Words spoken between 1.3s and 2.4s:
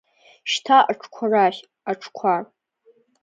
рахь, аҽқәа!